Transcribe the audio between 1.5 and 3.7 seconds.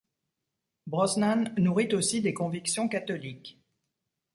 nourrit aussi des convictions catholiques.